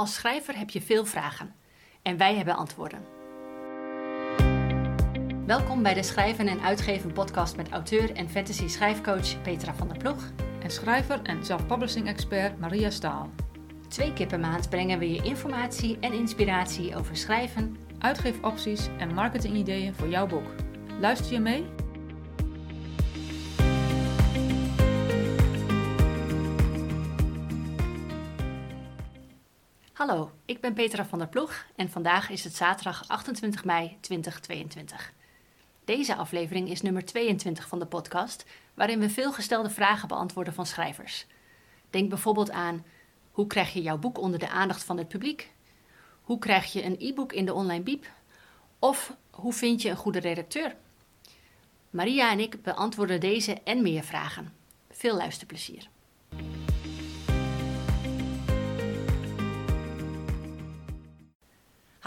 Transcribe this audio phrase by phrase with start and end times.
[0.00, 1.54] Als schrijver heb je veel vragen
[2.02, 3.04] en wij hebben antwoorden.
[5.46, 9.96] Welkom bij de Schrijven en Uitgeven podcast met auteur en fantasy schrijfcoach Petra van der
[9.96, 10.30] Ploeg.
[10.62, 13.30] En schrijver en self-publishing expert Maria Staal.
[13.88, 19.94] Twee keer per maand brengen we je informatie en inspiratie over schrijven, Uitgeefopties en marketingideeën
[19.94, 20.46] voor jouw boek.
[21.00, 21.66] Luister je mee?
[30.00, 35.12] Hallo, ik ben Petra van der Ploeg en vandaag is het zaterdag 28 mei 2022.
[35.84, 38.44] Deze aflevering is nummer 22 van de podcast,
[38.74, 41.26] waarin we veel gestelde vragen beantwoorden van schrijvers.
[41.90, 42.84] Denk bijvoorbeeld aan:
[43.30, 45.52] hoe krijg je jouw boek onder de aandacht van het publiek?
[46.22, 48.06] Hoe krijg je een e-book in de online biep?
[48.78, 50.76] Of hoe vind je een goede redacteur?
[51.90, 54.52] Maria en ik beantwoorden deze en meer vragen.
[54.90, 55.88] Veel luisterplezier.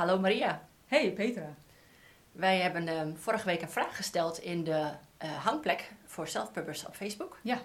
[0.03, 0.61] Hallo Maria.
[0.87, 1.55] Hey Petra.
[2.31, 6.95] Wij hebben ehm, vorige week een vraag gesteld in de eh, hangplek voor self-publishers op
[6.95, 7.39] Facebook.
[7.43, 7.57] Ja.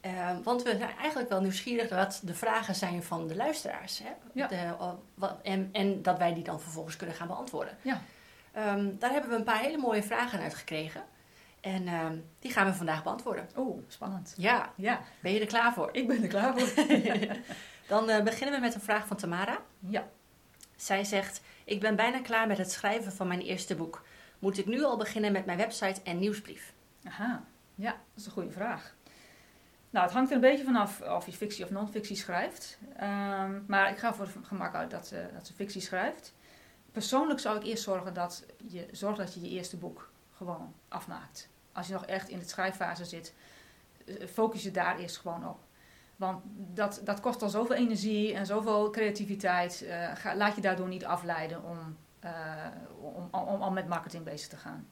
[0.00, 3.98] Ehm, want we zijn eigenlijk wel nieuwsgierig wat de vragen zijn van de luisteraars.
[3.98, 4.10] Hè?
[4.34, 4.46] Ja.
[4.46, 7.76] De, oh, wat- en, en dat wij die dan vervolgens kunnen gaan beantwoorden.
[7.82, 8.00] Ja.
[8.52, 11.02] Ehm, daar hebben we een paar hele mooie vragen uit gekregen.
[11.60, 11.84] En
[12.38, 13.48] die gaan we vandaag beantwoorden.
[13.56, 14.34] Oeh, spannend.
[14.36, 15.88] Ja, Ja, ben je er klaar voor?
[15.92, 16.84] ik ben er klaar voor.
[17.88, 19.58] Dan eh, beginnen we met een vraag van Tamara.
[19.78, 20.08] ja.
[20.76, 24.04] Zij zegt: Ik ben bijna klaar met het schrijven van mijn eerste boek.
[24.38, 26.72] Moet ik nu al beginnen met mijn website en nieuwsbrief?
[27.04, 27.44] Aha.
[27.74, 28.94] Ja, dat is een goede vraag.
[29.90, 32.78] Nou, het hangt er een beetje vanaf of je fictie of non-fictie schrijft.
[32.96, 36.34] Ehm, maar ik ga voor gemak uit dat ze, dat ze fictie schrijft.
[36.92, 41.48] Persoonlijk zou ik eerst zorgen dat je zorgt dat je je eerste boek gewoon afmaakt.
[41.72, 43.34] Als je nog echt in de schrijffase zit,
[44.06, 45.58] eh, focus je daar eerst gewoon op.
[46.22, 46.42] Want
[46.74, 49.82] dat, dat kost al zoveel energie en zoveel creativiteit.
[49.82, 52.32] Eh, ga, laat je daardoor niet afleiden om, eh,
[53.00, 54.88] om, om, om al met marketing bezig te gaan.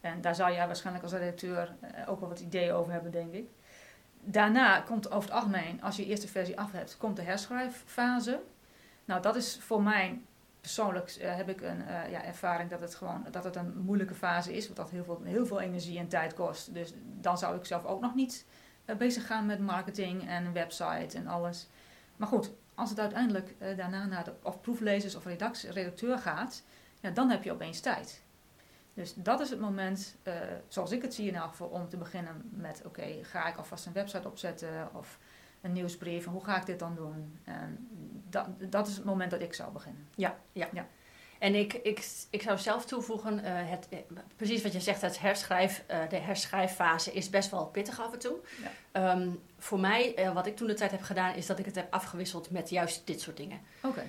[0.00, 3.32] En daar zou jij waarschijnlijk als redacteur eh, ook wel wat ideeën over hebben, denk
[3.32, 3.48] ik.
[4.20, 8.40] Daarna komt over het algemeen, als je je eerste versie af hebt, komt de herschrijffase.
[9.04, 10.20] Nou, dat is voor mij
[10.60, 14.64] persoonlijk heb ik een ja, ervaring dat het gewoon dat het een moeilijke fase is,
[14.64, 16.74] want dat heel veel, heel veel energie en tijd kost.
[16.74, 18.46] Dus dan zou ik zelf ook nog niet
[18.96, 21.68] bezig gaan met marketing en website en alles.
[22.16, 26.62] Maar goed, als het uiteindelijk eh, daarna naar de of proeflezers of redact- redacteur gaat,
[27.00, 28.22] ja, dan heb je opeens tijd.
[28.94, 30.34] Dus dat is het moment, eh,
[30.68, 33.86] zoals ik het zie in elk geval, om te beginnen met: oké, ga ik alvast
[33.86, 35.18] een website opzetten of
[35.60, 36.26] een nieuwsbrief?
[36.26, 37.38] En hoe ga ik dit dan doen?
[37.44, 37.88] En
[38.28, 40.08] dat, dat is het moment dat ik zou beginnen.
[40.14, 40.68] Ja, ja.
[40.72, 40.86] Ja.
[41.38, 43.98] En ik, ik, ik zou zelf toevoegen, eh, het, eh,
[44.36, 48.18] precies wat je zegt, het herschrijf, eh, de herschrijffase is best wel pittig af en
[48.18, 48.36] toe.
[48.62, 48.70] Ja.
[48.92, 49.28] Ehm,
[49.58, 52.50] voor mij, wat ik toen de tijd heb gedaan, is dat ik het heb afgewisseld
[52.50, 53.60] met juist dit soort dingen.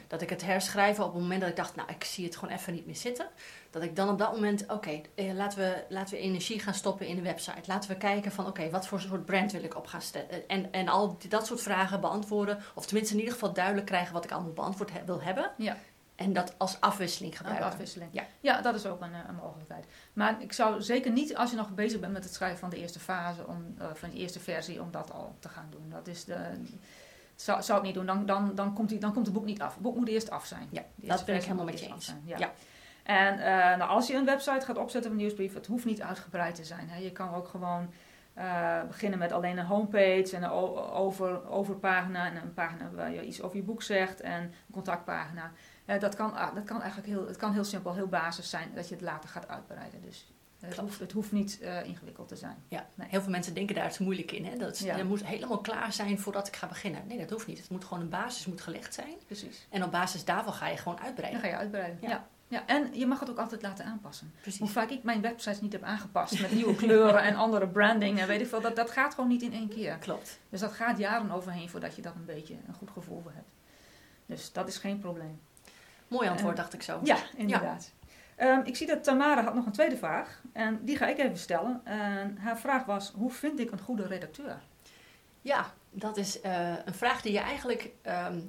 [0.08, 2.56] Dat ik het herschrijven op het moment dat ik dacht, nou, ik zie het gewoon
[2.56, 3.28] even niet meer zitten.
[3.72, 7.08] Dat ik dan op dat moment, oké, eh, laten, we, laten we energie gaan stoppen
[7.08, 7.62] in de website.
[7.66, 10.48] Laten we kijken van, oké, wat voor soort brand wil ik op gaan stellen.
[10.48, 12.60] En, en al die, dat soort vragen beantwoorden.
[12.76, 15.52] Of tenminste in ieder geval duidelijk krijgen wat ik allemaal beantwoord he- wil hebben.
[15.58, 15.78] ja,
[16.20, 17.66] En dat als afwisseling gebruiken.
[17.66, 18.10] afwisseling.
[18.14, 18.24] Ja.
[18.40, 19.86] ja, dat is ook een, eh, een mogelijkheid.
[20.14, 22.78] Maar ik zou zeker niet, als je nog bezig bent met het schrijven van de
[22.78, 25.90] eerste fase, om, eh, van de eerste versie, om dat al te gaan doen.
[25.90, 26.38] Dat is de,
[27.36, 28.06] zou, zou ik niet doen.
[28.06, 29.74] Dan, dan, dan, komt die, dan komt het boek niet af.
[29.74, 30.68] Het boek moet eerst af zijn.
[30.72, 32.14] Ja, dat ben ik helemaal met je eens.
[32.24, 32.54] Ja.
[33.04, 36.56] En eh, nou, als je een website gaat opzetten een nieuwsbrief, het hoeft niet uitgebreid
[36.56, 36.90] te zijn.
[36.90, 36.98] Hè.
[36.98, 37.94] Je kan ook gewoon
[38.40, 43.26] eh, beginnen met alleen een homepage en een over, overpagina en een pagina waar je
[43.26, 45.52] iets over je boek zegt en een contactpagina.
[45.86, 48.72] Eh, dat, kan, ah, dat kan eigenlijk heel, het kan heel simpel, heel basis zijn
[48.76, 50.02] dat je het later gaat uitbreiden.
[50.02, 52.56] Dus eh, het, hoeft, het hoeft niet ingewikkeld te zijn.
[52.68, 53.08] Ja, Nee.
[53.10, 54.46] heel veel mensen denken daar het moeilijk in.
[54.46, 54.58] Hè?
[54.58, 55.04] Dat Ja.
[55.04, 57.02] moet helemaal klaar zijn voordat ik ga beginnen.
[57.08, 57.58] Nee, dat hoeft niet.
[57.60, 59.14] Het moet gewoon een basis moet gelegd zijn.
[59.26, 59.68] Precies.
[59.70, 61.40] En op basis daarvan ga je gewoon Dan uitbreiden.
[61.42, 61.98] ga je uitbreiden.
[62.02, 62.10] Ja.
[62.10, 62.28] Ja.
[62.50, 62.66] Ja.
[62.66, 64.34] en je mag het ook altijd laten aanpassen.
[64.42, 64.60] Precies.
[64.60, 68.28] Hoe vaak ik mijn websites niet heb aangepast met nieuwe kleuren en andere branding en
[68.28, 69.98] weet ik veel, dat, dat gaat gewoon niet in één keer.
[69.98, 70.40] Klopt.
[70.50, 73.50] Dus dat gaat jaren overheen voordat je dat een beetje een goed gevoel voor hebt.
[74.26, 75.40] Dus dat is geen probleem.
[76.08, 77.00] Mooi antwoord, dacht ik zo.
[77.04, 77.92] Ja, inderdaad.
[78.36, 80.42] Ehm, ik zie dat Tamara had nog een tweede vraag.
[80.54, 81.82] En die ga ik even stellen.
[81.84, 84.62] En haar vraag was, hoe vind ik een goede redacteur?
[85.42, 88.40] Ja, dat is eh, een vraag die je eigenlijk ehm,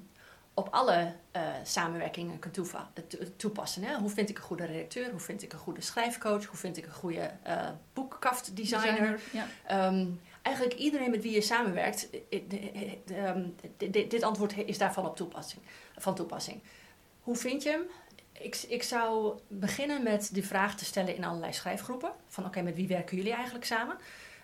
[0.54, 3.82] op alle eh, samenwerkingen toeva- eh, to- toepassen.
[3.82, 3.94] Hè?
[3.98, 5.10] Hoe vind ik een goede redacteur?
[5.10, 6.44] Hoe vind ik een goede schrijfcoach?
[6.44, 9.20] Hoe vind ik een goede eh boekkaftdesigner?
[9.32, 9.46] Ja.
[9.66, 10.06] Ehm,
[10.42, 12.20] eigenlijk iedereen met wie je samenwerkt, eh,
[12.50, 15.62] eh, eh, ehm, di- di- dit antwoord is daarvan op toepassing,
[15.96, 16.60] van toepassing.
[17.20, 17.82] Hoe vind je hem?
[18.32, 22.12] Ik, ik zou beginnen met die vraag te stellen in allerlei schrijfgroepen.
[22.28, 23.96] Van oké, met wie werken jullie eigenlijk samen?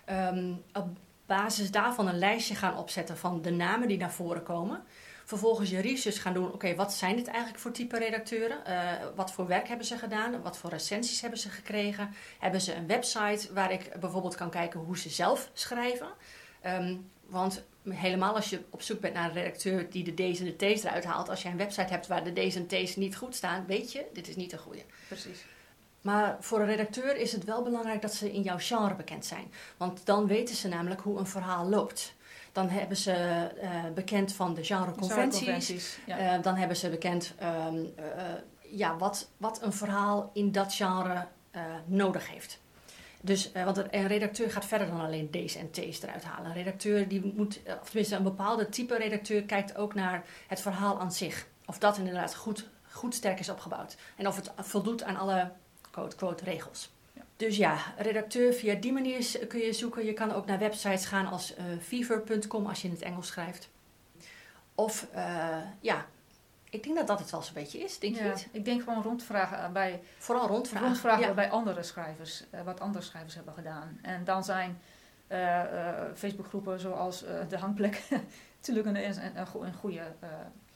[0.05, 0.87] Ehm, op
[1.25, 4.83] basis daarvan een lijstje gaan opzetten van de namen die naar voren komen.
[5.27, 6.53] Vervolgens je research gaan doen.
[6.53, 8.57] Oké, wat zijn dit eigenlijk voor type redacteuren?
[8.67, 10.41] Uh, wat voor werk hebben ze gedaan?
[10.41, 12.13] Wat voor recensies hebben ze gekregen?
[12.39, 16.07] Hebben ze een website waar ik bijvoorbeeld kan kijken hoe ze zelf schrijven?
[16.65, 20.45] Um, want helemaal als je op zoek bent naar een redacteur die de D's en
[20.45, 21.29] de T's eruit haalt.
[21.29, 24.05] Als je een website hebt waar de D's en T's niet goed staan, weet je,
[24.13, 24.81] dit is niet een goede.
[25.07, 25.45] Precies.
[26.01, 29.51] Maar voor een redacteur is het wel belangrijk dat ze in jouw genre bekend zijn.
[29.77, 32.15] Want dan weten ze namelijk hoe een verhaal loopt.
[32.57, 33.47] Dan hebben ze
[33.95, 35.99] bekend van de genreconventies.
[36.41, 37.33] Dan hebben ze bekend
[37.67, 37.93] um,
[38.61, 41.27] ja, wat, wat een verhaal in dat genre
[41.85, 42.59] nodig heeft.
[43.21, 46.45] Dus, want een redacteur gaat verder dan alleen D's en T's eruit halen.
[46.45, 50.99] Een redacteur die moet, of tenminste een bepaalde type redacteur kijkt ook naar het verhaal
[50.99, 51.47] aan zich.
[51.65, 53.95] Of dat inderdaad goed, goed sterk is opgebouwd.
[54.15, 55.51] En of het voldoet aan alle
[55.91, 56.95] quote, quote regels.
[57.37, 60.05] Dus ja, redacteur via die manier kun je zoeken.
[60.05, 63.69] Je kan ook naar websites gaan als uh, fever.com als je in het Engels schrijft.
[64.75, 66.05] Of uh, ja,
[66.69, 68.47] ik denk dat dat het wel zo'n beetje is, denk je ja, niet?
[68.51, 70.01] Ik denk gewoon rondvragen bij...
[70.17, 70.87] Vooral rondvragen.
[70.87, 73.99] Rondvragen bij andere schrijvers, wat andere schrijvers hebben gedaan.
[74.01, 74.81] En dan zijn
[76.13, 77.19] Facebookgroepen zoals
[77.49, 78.03] De Hangplek
[78.57, 80.03] natuurlijk een, een, een goede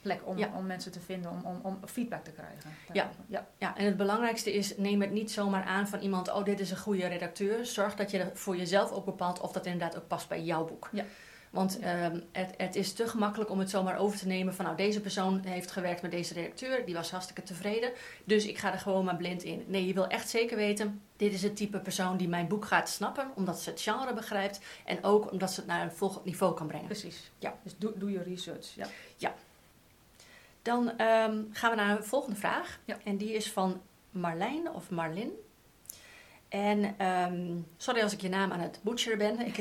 [0.02, 2.70] plek om, om mensen te vinden, om, om, om feedback te krijgen.
[2.94, 3.10] Ja.
[3.28, 3.48] ja.
[3.58, 3.78] Ja.
[3.78, 6.78] en het belangrijkste is, neem het niet zomaar aan van iemand, oh dit is een
[6.78, 7.66] goede redacteur.
[7.66, 10.90] Zorg dat je voor jezelf ook bepaalt of dat inderdaad ook past bij jouw boek.
[10.92, 11.04] Ja.
[11.52, 14.78] Want ehm, het, het is te gemakkelijk om het zomaar over te nemen van nou
[14.78, 17.92] deze persoon heeft gewerkt met deze redacteur, die was hartstikke tevreden,
[18.24, 19.64] dus ik ga er gewoon maar blind in.
[19.68, 22.90] Nee, je wil echt zeker weten, dit is het type persoon die mijn boek gaat
[22.90, 26.54] snappen, omdat ze het genre begrijpt en ook omdat ze het naar een volgend niveau
[26.54, 26.86] kan brengen.
[26.86, 27.58] Precies, ja.
[27.64, 28.76] Dus doe, doe je research.
[28.76, 28.88] Ja.
[29.18, 29.34] ja.
[30.62, 32.80] Dan um, gaan we naar de volgende vraag.
[32.86, 32.98] Ja.
[33.04, 33.82] En die is van
[34.12, 35.32] Marlijn of Marlin.
[36.50, 39.40] En um, sorry als ik je naam aan het butcher ben.
[39.40, 39.58] Ik,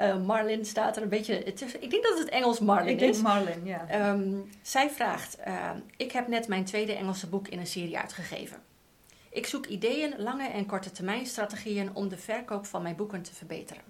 [0.00, 1.82] uh, Marlin staat er een beetje tussen.
[1.82, 3.06] Ik denk dat het Engels Marlin ik is.
[3.06, 4.10] Ik denk Marlin, ja.
[4.10, 8.62] Um, zij vraagt: uh, Ik heb net mijn tweede Engelse boek in een serie uitgegeven.
[9.30, 13.34] Ik zoek ideeën, lange en korte termijn strategieën om de verkoop van mijn boeken te
[13.34, 13.82] verbeteren.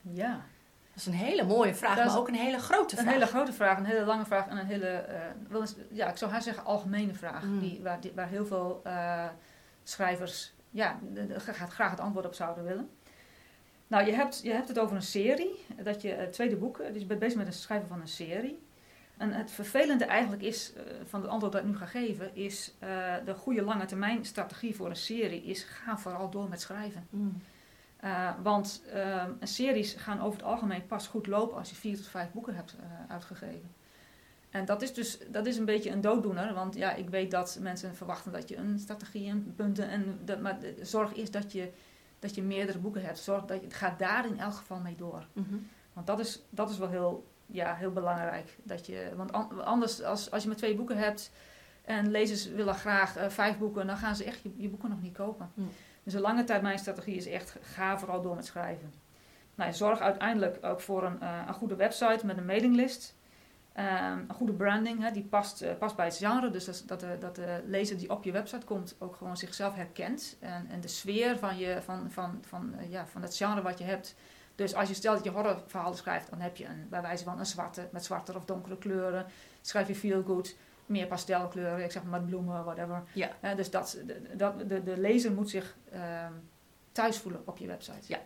[0.00, 0.46] Ja.
[0.92, 3.06] Dat is een hele mooie vraag, maar ook een hele grote vraag.
[3.06, 5.06] Een hele grote vraag, een hele lange vraag en een hele,
[5.50, 7.44] uh, ja, ik zou haar zeggen algemene vraag.
[7.44, 7.60] Mm.
[7.60, 9.28] Die, waar, die, waar heel veel uh,
[9.82, 10.98] schrijvers ja,
[11.36, 12.90] graag, graag het antwoord op zouden willen.
[13.86, 17.00] Nou, je hebt, je hebt het over een serie, dat je uh, tweede boek, dus
[17.00, 18.62] je bent bezig met het schrijven van een serie.
[19.16, 20.72] En het vervelende eigenlijk is,
[21.04, 22.74] van het antwoord dat ik nu ga geven, is
[23.24, 27.06] de goede lange termijn strategie voor een serie is ga vooral door met schrijven.
[27.10, 27.42] Mm.
[28.04, 32.06] Uh, want uh, series gaan over het algemeen pas goed lopen als je vier tot
[32.06, 33.74] vijf boeken hebt uh, uitgegeven.
[34.50, 37.58] En dat is dus dat is een beetje een dooddoener, want ja, ik weet dat
[37.60, 41.52] mensen verwachten dat je een strategie en punten en dat, maar de, zorg is dat
[41.52, 41.70] je,
[42.18, 43.18] dat je meerdere boeken hebt.
[43.18, 45.26] Zorg dat je, het gaat daar in elk geval mee door.
[45.32, 48.58] Mm Want dat is, dat is wel heel, ja, heel belangrijk.
[48.62, 49.32] Dat je, want
[49.64, 51.30] anders, als, als je maar twee boeken hebt
[51.84, 55.16] en lezers willen graag vijf boeken, dan gaan ze echt je, je boeken nog niet
[55.16, 55.50] kopen.
[55.54, 55.68] Mm.
[56.02, 58.92] Dus een lange termijn strategie is echt, ga vooral door met schrijven.
[59.54, 63.18] Nou, zorg uiteindelijk ook voor een, uh, een goede website met een mailinglist.
[63.76, 63.84] Um,
[64.28, 66.50] een goede branding, hè, die past, uh, past bij het genre.
[66.50, 69.74] Dus dat, dat, de, dat de lezer die op je website komt ook gewoon zichzelf
[69.74, 70.36] herkent.
[70.40, 73.78] En, en de sfeer van, je, van, van, van, uh, ja, van het genre wat
[73.78, 74.14] je hebt.
[74.54, 77.38] Dus als je stelt dat je horrorverhalen schrijft, dan heb je een, bij wijze van
[77.38, 79.26] een zwarte met zwarte of donkere kleuren.
[79.60, 80.56] Schrijf je feel good
[80.90, 83.02] meer pastelkleuren, ik zeg maar met bloemen, whatever.
[83.12, 83.30] Ja.
[83.44, 86.26] Uh, dus dat, de, dat, de, de lezer moet zich uh,
[86.92, 88.04] thuis voelen op je website.
[88.06, 88.18] Ja.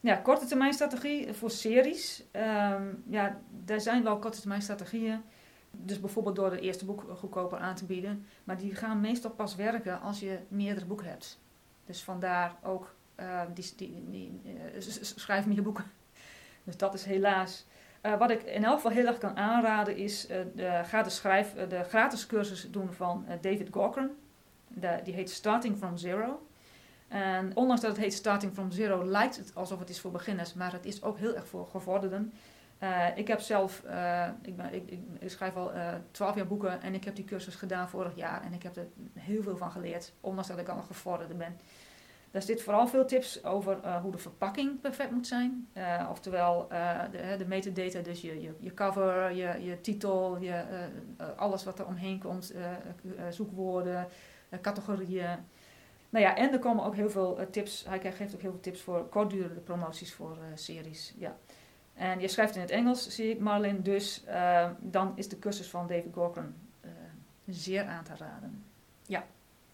[0.00, 2.22] Ja, korte termijn strategie voor series.
[2.32, 5.22] Um, ja, er zijn wel korte termijn strategieën.
[5.70, 8.26] Dus bijvoorbeeld door het eerste boek goedkoper aan te bieden.
[8.44, 11.40] Maar die gaan meestal pas werken als je meerdere boeken hebt.
[11.86, 15.84] Dus vandaar ook, uh, die, die, die uh, schrijf meer boeken.
[16.64, 17.66] Dus dat is helaas
[18.06, 21.10] uh, wat ik in elk geval heel erg kan aanraden is, uh, de, ga de,
[21.10, 23.72] schrijf, uh, de gratis cursus doen van David.
[24.68, 26.46] De, die heet Starting from Zero.
[27.08, 30.54] En ondanks dat het heet Starting from Zero, lijkt het alsof het is voor beginners,
[30.54, 32.32] maar het is ook heel erg voor gevorderden.
[33.16, 33.78] ik heb zelf,
[34.42, 35.70] ik, ben, ik, ik, schrijf al
[36.10, 38.86] twaalf jaar boeken en ik heb die cursus gedaan vorig jaar en ik heb er
[39.14, 41.56] heel veel van geleerd, ondanks dat ik al een gevorderde ben.
[42.36, 45.68] Daar zit vooral veel tips over uh, hoe de verpakking perfect moet zijn.
[45.74, 50.64] Uh, oftewel uh, de, de metadata, dus je, je, je cover, je, je titel, je,
[51.36, 52.54] alles wat er omheen komt,
[53.30, 54.08] zoekwoorden,
[54.60, 55.38] categorieën.
[56.10, 58.80] Nou ja, en er komen ook heel veel tips, hij geeft ook heel veel tips
[58.80, 61.14] voor kortdurende promoties voor series.
[61.18, 61.36] Ja.
[61.94, 64.24] En je schrijft in het Engels, zie ik Marlin, dus
[64.80, 66.54] dan is de cursus van David Gorkran
[67.46, 68.64] zeer aan te raden.
[69.06, 69.26] Ja,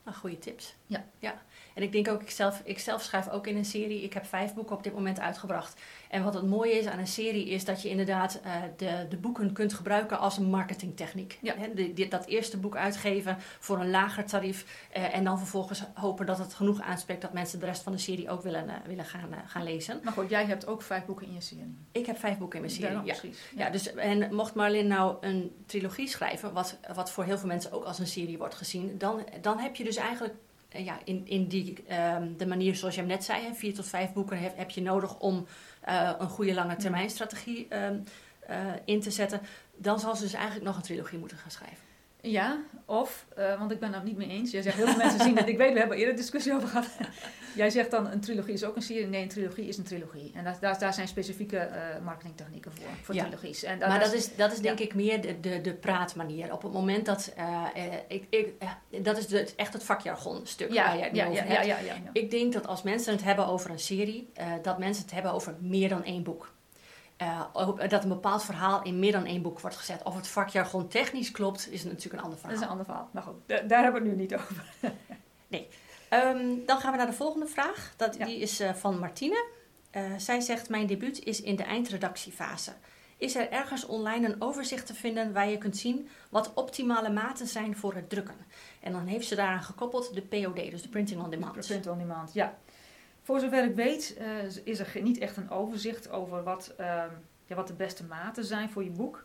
[0.04, 0.76] Nou, goede tips.
[0.92, 1.04] Ja.
[1.18, 1.42] ja.
[1.74, 4.02] En ik denk ook, ik zelf, ik zelf schrijf ook in een serie.
[4.02, 5.80] Ik heb vijf boeken op dit moment uitgebracht.
[6.10, 9.16] En wat het mooie is aan een serie is dat je inderdaad uh, de, de
[9.16, 11.38] boeken kunt gebruiken als een marketingtechniek.
[11.42, 11.54] Ja.
[11.56, 14.88] He, de, die, dat eerste boek uitgeven voor een lager tarief.
[14.96, 17.98] Uh, en dan vervolgens hopen dat het genoeg aanspreekt dat mensen de rest van de
[17.98, 20.00] serie ook willen, uh, willen gaan, gaan lezen.
[20.04, 21.76] Maar goed, jij hebt ook vijf boeken in je serie.
[21.92, 23.18] Ik heb vijf boeken in mijn serie, Daarom, ja.
[23.18, 23.38] precies.
[23.56, 27.72] Ja, dus, en mocht Marlin nou een trilogie schrijven, wat, wat voor heel veel mensen
[27.72, 30.34] ook als een serie wordt gezien, dan, dan heb je dus eigenlijk
[30.76, 34.12] ja, in, in die, um, de manier zoals je hem net zei, vier tot vijf
[34.12, 35.46] boeken heb, heb je nodig om
[35.88, 38.04] uh, een goede lange termijn strategie um,
[38.50, 39.40] uh, in te zetten.
[39.76, 41.91] Dan zal ze dus eigenlijk nog een trilogie moeten gaan schrijven.
[42.22, 44.50] Ja, of, uh, want ik ben het niet mee eens.
[44.50, 45.48] Jij zegt, heel veel mensen zien het.
[45.48, 46.86] Ik weet, we hebben eerder discussie over gehad.
[47.54, 49.06] Jij zegt dan, een trilogie is ook een serie.
[49.06, 50.32] Nee, een trilogie is een trilogie.
[50.34, 53.22] En dat, daar, daar zijn specifieke uh, marketingtechnieken voor, voor ja.
[53.22, 53.62] trilogies.
[53.62, 54.84] En dat maar dat is, dat is denk ja.
[54.84, 56.52] ik meer de, de, de praatmanier.
[56.52, 57.64] Op het moment dat, uh,
[58.08, 58.52] ik, ik,
[59.04, 62.08] dat is de, echt het vakjargon stuk ja, waar jij het ja, over ja, hebt.
[62.12, 65.54] Ik denk dat als mensen het hebben over een serie, dat mensen het hebben over
[65.60, 66.52] meer dan één boek.
[67.22, 70.02] Uh, dat een bepaald verhaal in meer dan één boek wordt gezet.
[70.02, 72.54] Of het vakjargon technisch klopt, is natuurlijk een ander verhaal.
[72.54, 73.08] Dat is een ander verhaal.
[73.12, 74.64] Maar goed, daar hebben we het nu niet over.
[75.48, 75.68] nee.
[76.10, 77.94] Um, dan gaan we naar de volgende vraag.
[77.96, 78.24] Dat, ja.
[78.24, 79.46] Die is uh, van Martine.
[79.92, 82.72] Uh, zij zegt: Mijn debuut is in de eindredactiefase.
[83.16, 87.46] Is er ergens online een overzicht te vinden waar je kunt zien wat optimale maten
[87.46, 88.36] zijn voor het drukken?
[88.80, 91.54] En dan heeft ze daaraan gekoppeld de POD, dus de Printing on Demand.
[91.54, 92.58] De print on Demand, ja.
[93.22, 97.04] Voor zover ik weet uh, is er niet echt een overzicht over wat, uh,
[97.46, 99.24] ja, wat de beste maten zijn voor je boek.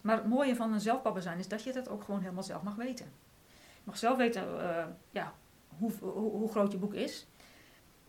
[0.00, 2.62] Maar het mooie van een zelfpapper zijn is dat je dat ook gewoon helemaal zelf
[2.62, 3.06] mag weten.
[3.56, 5.32] Je mag zelf weten uh, ja,
[5.78, 7.26] hoe, hoe, groot je boek is.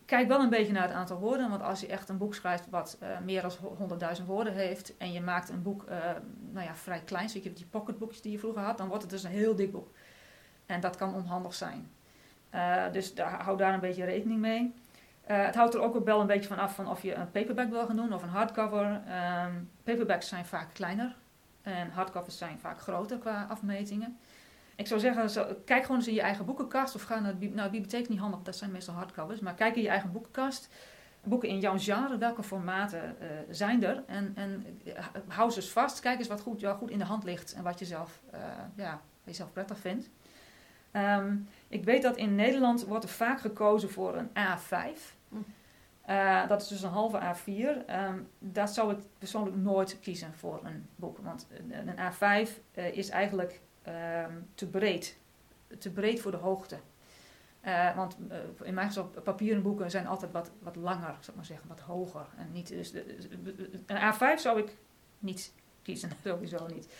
[0.05, 2.69] Kijk wel een beetje naar het aantal woorden, want als je echt een boek schrijft
[2.69, 3.51] wat uh, meer dan
[4.17, 5.85] 100.000 woorden heeft en je maakt een boek
[6.51, 9.11] nou ja, vrij klein, zoals je die pocketboekjes die je vroeger had, dan wordt het
[9.11, 9.91] dus een heel dik boek.
[10.65, 11.91] En dat kan onhandig zijn.
[12.91, 14.73] Dus daar, hou daar een beetje rekening mee.
[15.31, 17.69] Uh, het houdt er ook wel een beetje van af van of je een paperback
[17.69, 19.01] wil gaan doen of een hardcover.
[19.45, 21.15] Um, paperbacks zijn vaak kleiner
[21.61, 24.17] en hardcovers zijn vaak groter qua afmetingen.
[24.75, 27.63] Ik zou zeggen, kijk gewoon eens in je eigen boekenkast of ga naar de, nou,
[27.63, 29.39] de bibliotheek niet handig, dat zijn meestal hardcovers.
[29.39, 30.69] Maar kijk in je eigen boekenkast,
[31.23, 34.03] boeken in jouw genre, welke formaten uh, zijn er.
[34.05, 34.93] En, en uh,
[35.27, 37.63] hou ze eens vast, kijk eens wat goed, jou goed in de hand ligt en
[37.63, 38.21] wat je zelf,
[38.75, 40.09] ja, wat je zelf prettig vindt.
[40.91, 45.16] Um, ik weet dat in Nederland wordt er vaak gekozen voor een A5.
[46.09, 47.89] Uh, dat is dus een halve A4.
[47.89, 51.17] Um, dat zou ik persoonlijk nooit kiezen voor een boek.
[51.17, 55.17] Want een A5 uh, is eigenlijk um, te breed.
[55.79, 56.77] Te breed voor de hoogte.
[57.65, 58.17] Uh, want
[58.63, 62.25] in mijn geval, papieren boeken zijn altijd wat, wat langer, zou maar zeggen, wat hoger.
[62.37, 62.93] En niet, dus
[63.85, 64.77] een A5 zou ik
[65.19, 66.93] niet kiezen, sowieso niet.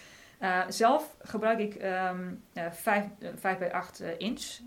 [0.67, 3.05] zelf gebruik ik um, 5,
[3.36, 4.60] 5 bij 8 inch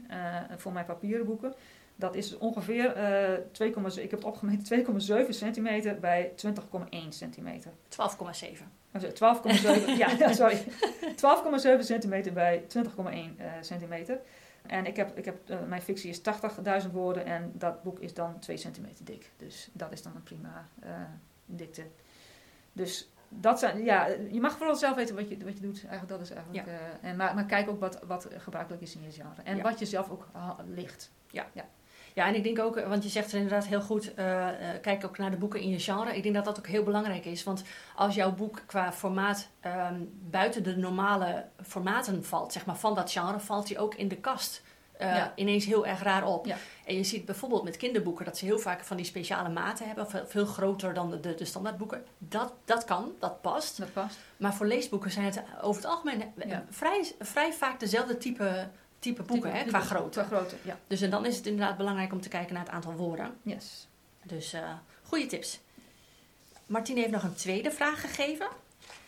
[0.57, 1.55] voor mijn papieren boeken.
[2.01, 4.85] Dat is ongeveer uh, 2, ik heb het opgemeten
[5.25, 7.71] 2,7 centimeter bij 20,1 centimeter.
[7.71, 7.77] 12,7.
[8.99, 9.05] 12,7,
[9.97, 10.63] ja, sorry.
[11.79, 14.21] 12,7 centimeter bij 20,1 uh, centimeter.
[14.67, 16.21] En ik heb, ik heb, uh, mijn fictie is
[16.85, 19.31] 80.000 woorden en dat boek is dan 2 centimeter dik.
[19.37, 20.69] Dus dat is dan een prima
[21.47, 21.83] dikte.
[22.73, 25.81] Dus dat zijn, ja, je mag vooral zelf weten wat je, wat je doet.
[25.81, 26.73] Eigenlijk, dat is eigenlijk, ja.
[27.01, 29.43] en, maar, maar kijk ook wat, wat gebruikelijk is in je genre.
[29.43, 29.63] En ja.
[29.63, 30.27] wat je zelf ook
[30.67, 31.11] ligt.
[31.31, 31.47] Ja.
[31.53, 31.65] ja.
[32.21, 34.49] Ja, en ik denk ook, want je zegt er inderdaad heel goed, uh, uh,
[34.81, 36.17] kijk ook naar de boeken in je genre.
[36.17, 37.45] Ik denk dat dat ook heel belangrijk is.
[37.45, 37.63] Want
[37.95, 43.13] als jouw boek qua formaat um, buiten de normale formaten valt, zeg maar van dat
[43.13, 44.63] genre, valt hij ook in de kast
[45.01, 45.33] uh, ja.
[45.35, 46.47] ineens heel erg raar op.
[46.47, 46.57] Ja.
[46.85, 50.11] En je ziet bijvoorbeeld met kinderboeken dat ze heel vaak van die speciale maten hebben,
[50.11, 52.05] veel, veel groter dan de, de, de standaardboeken.
[52.19, 53.79] Dat, dat kan, dat past.
[53.79, 54.19] Dat past.
[54.37, 56.65] Maar voor leesboeken zijn het over het algemeen ja.
[56.71, 58.69] vrij, vrij vaak dezelfde type
[59.01, 60.21] type boeken, type, hè, qua grootte.
[60.21, 60.79] Qua grootte, ja.
[60.87, 63.37] Dus en dan is het inderdaad belangrijk om te kijken naar het aantal woorden.
[63.43, 63.89] Yes.
[64.23, 65.61] Dus uh, goede tips.
[66.67, 68.49] Martine heeft nog een tweede vraag gegeven.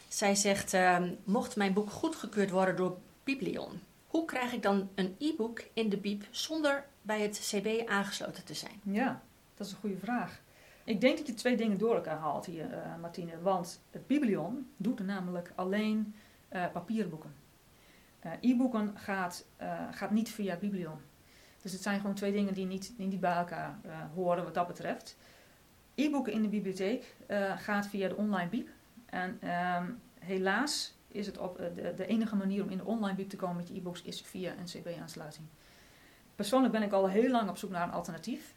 [0.09, 5.17] Zij zegt, uh, mocht mijn boek goedgekeurd worden door Biblion, hoe krijg ik dan een
[5.19, 8.81] e-book in de Bib zonder bij het CB aangesloten te zijn?
[8.83, 9.23] Ja,
[9.55, 10.41] dat is een goede vraag.
[10.85, 13.41] Ik denk dat je twee dingen door elkaar haalt hier, uh, Martine.
[13.43, 16.15] Want het Biblion doet namelijk alleen
[16.53, 17.35] uh, papierboeken.
[17.37, 17.42] Uh,
[18.41, 20.99] e-boeken gaat, uh, gaat niet via Biblion.
[21.63, 24.55] Dus het zijn gewoon twee dingen die niet, die niet bij elkaar uh, horen wat
[24.55, 25.17] dat betreft.
[25.95, 27.17] E-boeken in de bibliotheek
[27.57, 28.69] gaat via de online bib.
[29.07, 33.29] En um, helaas is het op de, de, enige manier om in de online bib
[33.29, 35.47] te komen met je e-books is via een CB-aansluiting.
[36.35, 38.55] Persoonlijk ben ik al heel lang op zoek naar een alternatief.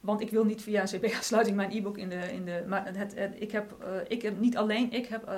[0.00, 2.64] Want ik wil niet via een CB-aansluiting mijn e-book in de, in de.
[2.66, 5.34] Maar het, ik, heb, uh, ik heb niet alleen, ik heb uh,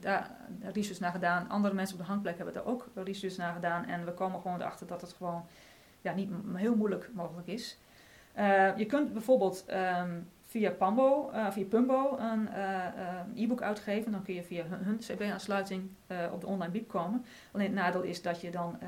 [0.00, 0.30] daar
[0.72, 1.48] research naar gedaan.
[1.48, 3.84] Andere mensen op de hangplek hebben daar ook research naar gedaan.
[3.84, 5.44] En we komen gewoon erachter dat het gewoon
[6.00, 7.78] ja, niet heel moeilijk mogelijk is.
[8.76, 9.64] Je kunt bijvoorbeeld
[10.02, 12.48] um, via Pambo, via Pumbo een
[13.34, 14.12] e-book uitgeven.
[14.12, 15.90] Dan kun je via hun, hun CB-aansluiting
[16.32, 17.24] op de online biep komen.
[17.52, 18.78] Alleen het nadeel is dat je dan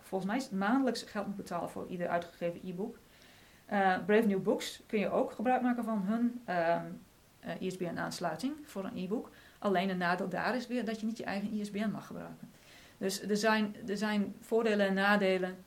[0.00, 2.98] volgens mij maandelijks geld moet betalen voor ieder uitgegeven e-book.
[4.06, 6.42] Brave New Books kun je ook gebruik maken van hun
[7.58, 9.30] ISBN-aansluiting voor een e-book.
[9.58, 12.50] Alleen een nadeel daar is weer dat je niet je eigen ISBN mag gebruiken.
[12.98, 15.64] Dus er zijn, er zijn voordelen en nadelen.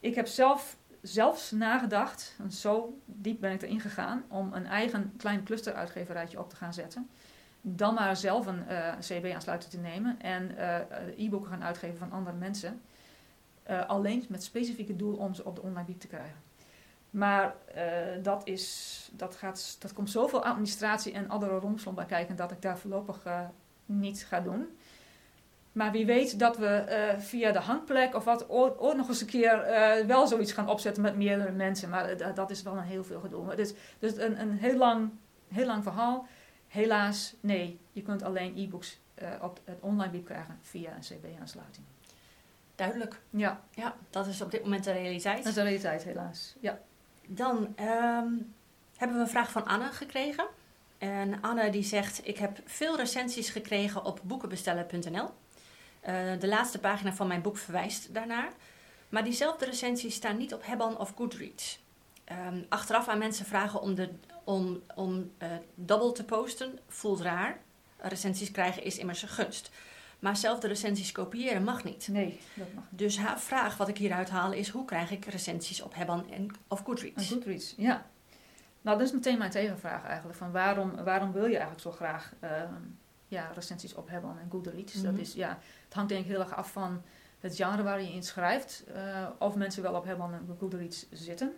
[0.00, 5.12] Ik heb zelf zelfs nagedacht, en zo diep ben ik erin gegaan, om een eigen
[5.16, 7.08] klein clusteruitgeverijtje op te gaan zetten.
[7.60, 10.78] Dan maar zelf een uh, eh, CB-aansluiter te nemen en uh,
[11.26, 12.80] e-boeken gaan uitgeven van andere mensen.
[13.70, 16.36] Uh, alleen met specifieke doel om ze op de online bieb te krijgen.
[17.12, 17.54] Maar
[18.22, 22.62] dat, is, dat, gaat, dat komt zoveel administratie en andere romslomp bij kijken dat ik
[22.62, 23.22] daar voorlopig
[23.86, 24.68] niet ga doen.
[25.72, 29.26] Maar wie weet dat we uh, via de hangplek of wat ooit, nog eens een
[29.26, 31.88] keer uh, wel zoiets gaan opzetten met meerdere mensen.
[31.88, 33.54] Maar uh, dat is wel een heel veel gedoe.
[33.54, 35.10] Is dus een, een heel, lang,
[35.48, 36.26] heel lang verhaal.
[36.68, 37.80] Helaas, nee.
[37.92, 39.00] Je kunt alleen e-books
[39.40, 41.86] op het online bieb krijgen via een CB-aansluiting.
[42.74, 43.20] Duidelijk.
[43.30, 43.60] Ja.
[43.70, 45.36] Ja, dat is op dit moment de realiteit.
[45.36, 46.56] Dat is de realiteit, helaas.
[46.60, 46.78] Ja.
[47.34, 48.54] Dan um,
[48.96, 50.46] hebben we een vraag van Anne gekregen.
[50.98, 55.30] En Anne die zegt, ik heb veel recensies gekregen op boekenbestellen.nl.
[56.08, 58.52] Uh, de laatste pagina van mijn boek verwijst daarnaar.
[59.08, 61.80] Maar diezelfde recensies staan niet op Hebban of Goodreads.
[62.48, 64.10] Um, achteraf aan mensen vragen om, de,
[64.44, 67.60] om, om uh, double te posten voelt raar.
[67.96, 69.70] Recensies krijgen is immers een gunst.
[70.22, 72.08] Maar zelf de recensies kopiëren mag niet.
[72.08, 72.98] Nee, dat mag niet.
[72.98, 76.50] Dus haar vraag wat ik hieruit haal is: hoe krijg ik recensies op Hebban en,
[76.68, 77.30] of Goodreads?
[77.30, 78.06] En Goodreads, ja.
[78.80, 80.38] Nou, dat is meteen mijn tegenvraag eigenlijk.
[80.38, 82.50] Van waarom, waarom wil je eigenlijk zo graag uh,
[83.28, 84.94] ja, recensies op Hebban en Goodreads?
[84.94, 85.10] Mm -hmm.
[85.10, 87.02] Dat is, ja, het hangt denk ik heel erg af van
[87.40, 88.84] het genre waar je in schrijft.
[88.96, 91.52] Uh, of mensen wel op Hebban en Goodreads zitten.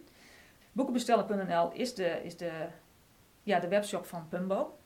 [0.72, 2.66] Boekenbestellen.nl is, de, is de,
[3.42, 4.78] ja, de webshop van Pumbo.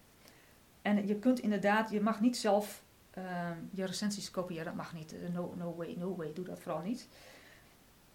[0.82, 2.86] En je kunt inderdaad, je mag niet zelf
[3.18, 4.64] uh, je recensies kopiëren.
[4.64, 5.14] Dat mag niet.
[5.32, 6.32] No, no way, no way.
[6.32, 7.08] Doe dat vooral niet.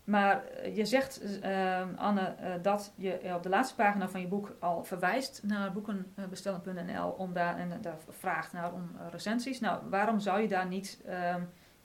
[0.04, 4.28] Maar eh, je zegt, uh, Anne, uh, dat je op de laatste pagina van je
[4.28, 9.60] boek al verwijst naar boekenbestellen.nl om daar, en daar vraagt naar om recensies.
[9.60, 11.36] Nou, waarom zou je daar niet uh,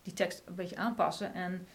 [0.03, 1.67] die tekst een beetje aanpassen en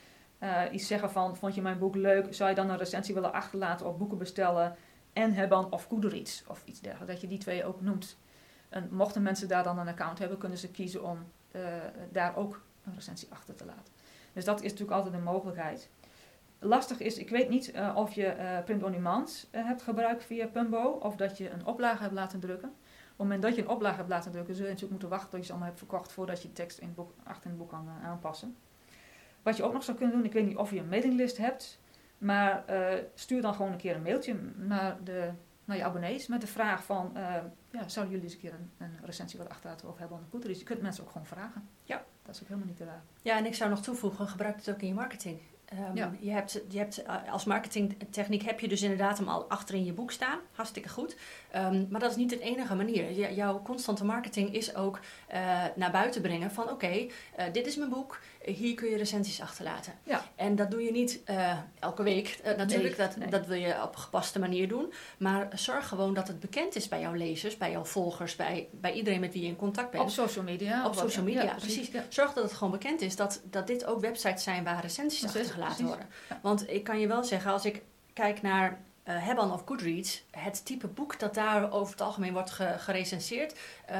[0.71, 3.85] iets zeggen van, vond je mijn boek leuk, zou je dan een recensie willen achterlaten
[3.85, 4.75] op boeken bestellen
[5.13, 8.17] en hebben of Goodreads of iets dergelijks, dat je die twee ook noemt.
[8.73, 11.17] En mochten mensen daar dan een account hebben, kunnen ze kiezen om
[12.11, 13.93] daar ook een recensie achter te laten.
[14.33, 15.89] Dus dat is natuurlijk altijd een mogelijkheid
[16.63, 20.47] lastig is, ik weet niet uh, of je uh, print on demand hebt gebruikt via
[20.47, 22.69] Pumbo of dat je een oplage hebt laten drukken.
[22.69, 25.29] Op het moment dat je een oplage hebt laten drukken, zul je natuurlijk moeten wachten
[25.29, 27.57] tot je ze allemaal hebt verkocht voordat je de tekst in boek, achter in het
[27.57, 28.55] boek kan aanpassen.
[29.41, 31.79] Wat je ook nog zou kunnen doen, ik weet niet of je een mailinglist hebt,
[32.17, 32.63] maar
[33.13, 35.31] stuur dan gewoon een keer een mailtje naar, de,
[35.65, 37.11] naar je abonnees met de vraag van,
[37.71, 40.57] ja, zouden jullie eens een keer een, een recensie wat achterlaten of hebben op de
[40.57, 41.67] Je kunt mensen ook gewoon vragen.
[41.83, 42.03] Ja.
[42.25, 43.03] Dat is ook helemaal niet te raar.
[43.21, 45.39] Ja, en ik zou nog toevoegen, gebruik het ook in je marketing.
[45.73, 46.11] Um, ja.
[46.19, 49.85] je, hebt, je hebt eh, als marketingtechniek heb je dus inderdaad hem al achter in
[49.85, 50.39] je boek staan.
[50.51, 51.17] Hartstikke goed.
[51.55, 53.33] Um, maar dat is niet de enige manier.
[53.33, 54.99] jouw constante marketing is ook
[55.33, 58.19] uh, naar buiten brengen van oké, okay, uh, dit is mijn boek.
[58.45, 59.93] Hier kun je recensies achterlaten.
[60.03, 60.25] Ja.
[60.35, 61.21] En dat doe je niet
[61.79, 62.39] elke week.
[62.57, 63.29] natuurlijk, dat, nee.
[63.29, 64.93] dat wil je op een gepaste manier doen.
[65.17, 68.93] Maar zorg gewoon dat het bekend is bij jouw lezers, bij jouw volgers, bij, bij
[68.93, 70.03] iedereen met wie je in contact bent.
[70.03, 70.85] Op social media.
[70.85, 71.89] Op social media, ja, precies.
[71.89, 72.15] precies.
[72.15, 75.59] Zorg dat het gewoon bekend is dat, dat dit ook websites zijn waar recensies achtergelaten
[75.59, 76.07] laten worden.
[76.41, 77.81] Want ik kan je wel zeggen, als ik
[78.13, 82.51] kijk naar uh, Hebban of Goodreads, het type boek dat daar over het algemeen wordt
[82.51, 83.55] ge gerecenseerd,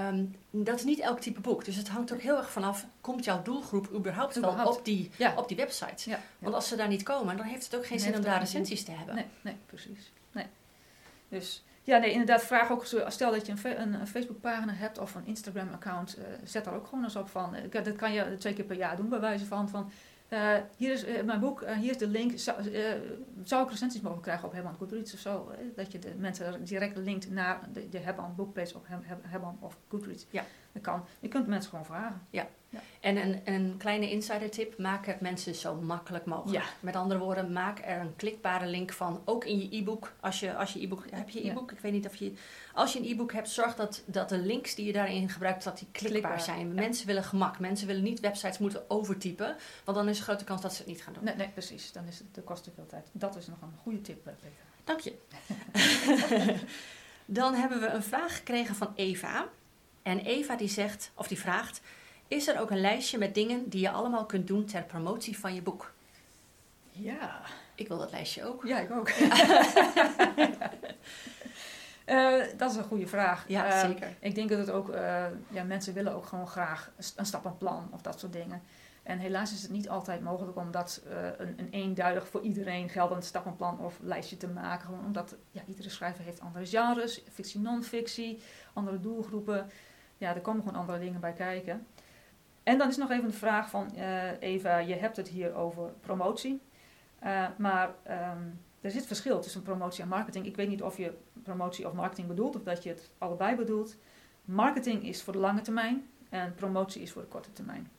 [0.10, 1.66] um, dat is niet elk type boek.
[1.66, 4.64] Dus het hangt ook heel erg vanaf, komt jouw doelgroep überhaupt, überhaupt.
[4.64, 5.34] wel op die, ja.
[5.36, 6.10] op die website?
[6.10, 6.20] Ja.
[6.40, 8.84] Want als ze daar niet komen, dan heeft het ook geen zin om daar recensies
[8.84, 9.16] te hebben.
[9.16, 10.12] Nee, nee precies.
[10.32, 10.46] Nee.
[11.30, 15.16] Dus ja, nee, inderdaad, vraag ook, stel dat je een, een, een Facebookpagina hebt of
[15.16, 18.54] een Instagram-account, uh, zet daar ook gewoon eens op van, uh, dat kan je twee
[18.54, 19.92] keer per jaar doen bij wijze van, van
[20.34, 22.40] uh, hier is uh, mijn boek, uh, hier is de link.
[22.40, 22.58] Zou,
[23.44, 25.52] zou ik recensies mogen krijgen op Herman Goodreads of zo?
[25.76, 28.86] dat je de mensen direct linkt naar de, de Herman boekpage op
[29.22, 30.26] Herman of Goodreads.
[30.30, 30.44] Ja.
[30.74, 31.06] Dat kan.
[31.20, 32.22] Je kunt mensen gewoon vragen.
[32.30, 32.48] Ja.
[32.70, 32.80] ja.
[33.00, 36.64] En een, een kleine insider tip, maak het mensen zo makkelijk mogelijk.
[36.64, 36.70] Ja.
[36.80, 40.12] Met andere woorden, maak er een klikbare link van, ook in je e-book.
[40.20, 41.72] Als je, als je e-book, heb je e-book?
[41.72, 42.34] Ik weet niet of je,
[42.74, 45.78] als je een e-book hebt, zorg dat, dat de links die je daarin gebruikt, dat
[45.78, 46.42] die klikbaar, klikbaar.
[46.42, 46.74] zijn.
[46.74, 47.60] Mensen willen gemak.
[47.60, 50.88] Mensen willen niet websites moeten overtypen, want dan is er grote kans dat ze het
[50.88, 51.24] niet gaan doen.
[51.24, 51.92] Nee, nee precies.
[51.92, 53.10] Dan is het, de kost veel tijd.
[53.12, 54.50] Dat is nog een goede tip, Peter.
[54.84, 55.16] Dank je.
[57.26, 59.50] dan hebben we een vraag gekregen van Eva.
[60.04, 61.82] En Eva die zegt, of die vraagt,
[62.28, 65.54] is er ook een lijstje met dingen die je allemaal kunt doen ter promotie van
[65.56, 65.94] je boek?
[66.92, 67.42] Ja.
[67.76, 68.66] Ik wil dat lijstje ook.
[68.66, 69.10] Ja, ik ook.
[72.06, 73.46] Eh, dat is een goede vraag.
[73.48, 74.16] Ja, Eh, zeker.
[74.20, 78.02] Ik denk dat het ook, eh, ja, mensen willen ook gewoon graag een stappenplan of
[78.02, 78.62] dat soort dingen.
[79.04, 82.90] En helaas is het niet altijd mogelijk om dat eh, een, een eenduidig voor iedereen
[82.90, 84.86] geldend stappenplan of lijstje te maken.
[84.86, 88.42] Gewoon omdat ja, iedere schrijver heeft andere genres, fictie, non-fictie,
[88.74, 89.70] andere doelgroepen.
[90.18, 91.88] Ja, er komen gewoon andere dingen bij kijken.
[92.64, 95.92] En dan is nog even de vraag van eh, Eva, je hebt het hier over
[96.02, 96.62] promotie.
[97.20, 98.42] Eh, maar ehm,
[98.82, 100.46] er zit verschil tussen promotie en marketing.
[100.46, 103.98] Ik weet niet of je promotie of marketing bedoelt of dat je het allebei bedoelt.
[104.46, 107.92] Marketing is voor de lange termijn en promotie is voor de korte termijn.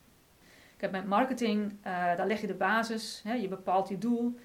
[0.77, 4.38] Kijk, met marketing, eh, daar leg je de basis, hè, je bepaalt je doel,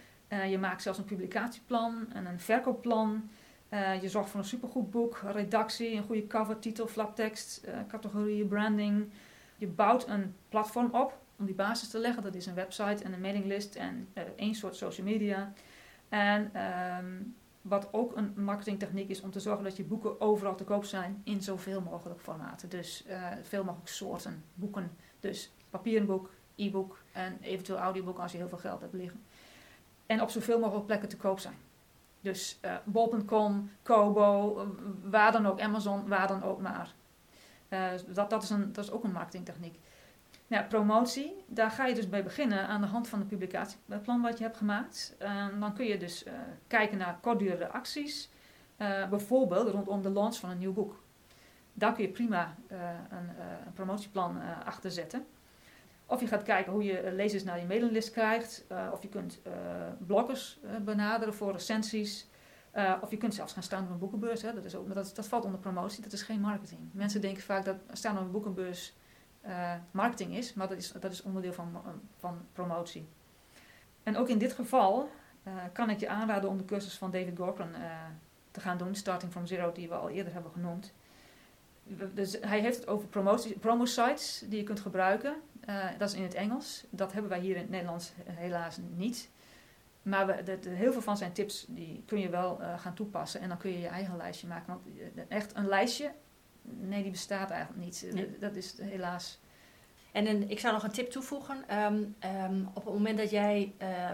[0.50, 3.30] je maakt zelfs een publicatieplan en een verkoopplan.
[3.70, 8.48] Eh, je zorgt voor een supergoed boek, redactie, een goede cover, titel, flaptekst, eh categorieën,
[8.48, 9.10] branding.
[9.58, 12.24] Je bouwt een platform op om die basis te leggen.
[12.24, 15.54] Dat is een website en een mailinglist en eh, één soort social media.
[16.10, 17.22] En ehm,
[17.62, 21.22] wat ook een marketingtechniek is om te zorgen dat je boeken overal te koop zijn
[21.24, 22.70] in zoveel mogelijk formaten.
[22.70, 23.06] Dus
[23.44, 24.92] veel mogelijk soorten boeken.
[25.20, 29.22] Dus papieren boek, e-book en eventueel audioboek als je heel veel geld hebt liggen.
[30.06, 31.56] En op zoveel mogelijk plekken te koop zijn.
[32.22, 34.68] Dus eh bol.com, Kobo, eh,
[35.04, 36.94] waar dan ook, Amazon, waar dan ook maar.
[37.68, 39.80] Eh, dat, dat, is een, dat is ook een marketingtechniek.
[40.48, 44.38] Nou, promotie, daar ga je dus bij beginnen aan de hand van het publicatieplan wat
[44.38, 45.16] je hebt gemaakt.
[45.60, 46.26] Dan kun je dus
[46.68, 48.30] kijken naar kortdurende acties,
[49.10, 51.04] bijvoorbeeld rondom de launch van een nieuw boek.
[51.74, 52.56] Daar kun je prima
[53.10, 53.30] een,
[53.66, 55.26] een promotieplan achter zetten.
[56.10, 58.66] Of je gaat kijken hoe je eh, lezers naar je mailinglist krijgt.
[58.68, 59.52] eh, of je kunt eh,
[60.06, 62.28] bloggers benaderen voor recensies.
[63.02, 64.42] Of je kunt zelfs gaan staan op een boekenbeurs.
[64.42, 64.54] Hè.
[64.54, 66.80] Dat, is ook, dat, dat valt onder promotie, dat is geen marketing.
[66.92, 68.94] Mensen denken vaak dat staan op een boekenbeurs
[69.92, 71.82] marketing is, maar dat is, dat is onderdeel van,
[72.18, 73.08] van promotie.
[74.04, 75.10] En ook in dit geval
[75.74, 77.72] kan ik je aanraden om de cursus van David Gorkran
[78.52, 80.94] te gaan doen, Starting from Zero, die we al eerder hebben genoemd.
[82.14, 85.36] Dus hij heeft het over promotie, promo-sites die je kunt gebruiken.
[85.70, 86.84] Eh, dat is in het Engels.
[86.90, 89.30] Dat hebben wij hier in het Nederlands helaas niet.
[90.02, 92.94] Maar we, de, de- heel veel van zijn tips die kun je wel eh, gaan
[92.94, 93.42] toepassen.
[93.42, 94.68] En dan kun je je eigen lijstje maken.
[94.74, 96.12] Want eh, echt een lijstje,
[96.62, 98.10] nee, die bestaat eigenlijk niet.
[98.14, 98.38] Nee.
[98.40, 99.40] Dat is helaas.
[100.12, 101.68] En een, ik zou nog een tip toevoegen.
[101.68, 104.14] Ehm, ehm, op het moment dat jij, ehm, eh,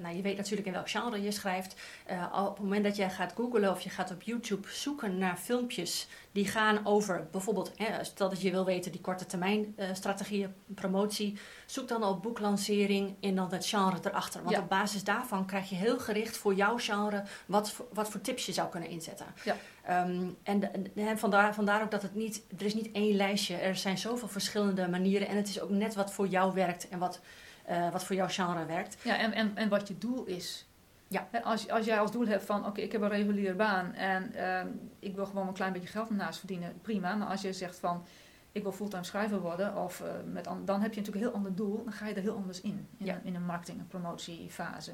[0.00, 1.74] nou je weet natuurlijk in welk genre je schrijft.
[2.06, 5.36] Eh, op het moment dat jij gaat googlen of je gaat op YouTube zoeken naar
[5.36, 9.88] filmpjes die gaan over bijvoorbeeld, hè, stel dat je wil weten die korte termijn eh,
[9.92, 11.38] strategieën, promotie.
[11.66, 14.42] Zoek dan op boeklancering en dan het genre erachter.
[14.42, 14.62] Want Ja.
[14.62, 18.46] op basis daarvan krijg je heel gericht voor jouw genre wat, voor- wat voor tips
[18.46, 19.26] je zou kunnen inzetten.
[19.44, 19.56] Ja.
[19.84, 23.16] Ehm, en de- de- en vandaar, vandaar ook dat het niet, er is niet één
[23.16, 23.54] lijstje.
[23.56, 25.28] Er zijn zoveel verschillende manieren.
[25.28, 27.20] En het is ook net wat voor jou werkt en wat,
[27.64, 28.96] eh, wat voor jouw genre werkt.
[29.04, 30.66] Ja, en, en, en wat je doel is.
[31.08, 31.28] Ja.
[31.42, 34.68] Als, als jij als doel hebt van, oké, ik heb een reguliere baan en ehm,
[34.98, 37.14] ik wil gewoon een klein beetje geld ernaast verdienen, prima.
[37.14, 38.04] Maar als je zegt van,
[38.52, 41.40] ik wil fulltime schrijver worden, of, eh, met, an- dan heb je natuurlijk een heel
[41.40, 41.84] ander doel.
[41.84, 43.14] Dan ga je er heel anders in, in, Ja.
[43.14, 44.92] een, in een marketing- en promotiefase.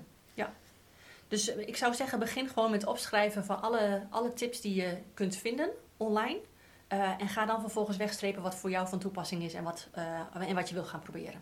[1.29, 4.99] Dus eh, ik zou zeggen, begin gewoon met opschrijven van alle, alle tips die je
[5.15, 6.41] kunt vinden online.
[6.89, 9.89] En ga dan vervolgens wegstrepen wat voor jou van toepassing is en wat,
[10.33, 11.41] en wat je wil gaan proberen.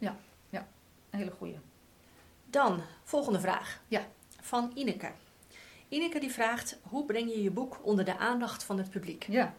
[1.11, 1.59] Een hele goede.
[2.51, 3.81] Dan, volgende vraag.
[3.88, 4.07] Ja.
[4.40, 5.11] Van Ineke.
[5.88, 9.27] Ineke die vraagt, hoe breng je je boek onder de aandacht van het publiek?
[9.29, 9.55] Ja.